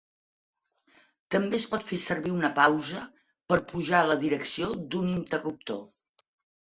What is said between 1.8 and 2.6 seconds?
fer servir una